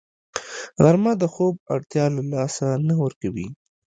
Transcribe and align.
غرمه 0.83 1.13
د 1.21 1.23
خوب 1.33 1.53
اړتیا 1.75 2.05
له 2.15 2.21
لاسه 2.33 2.67
نه 2.87 2.95
ورکوي 3.03 3.47